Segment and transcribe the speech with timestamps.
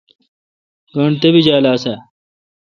[0.93, 1.93] گانٹھ تپیجال آسہ۔؟